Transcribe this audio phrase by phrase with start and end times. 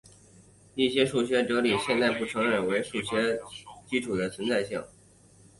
[0.73, 3.39] 一些数学哲学的现代理论不承认这种数学
[3.85, 4.83] 基础的存在性。